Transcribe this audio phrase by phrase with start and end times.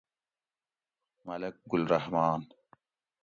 [1.25, 2.41] ملک گل رحمان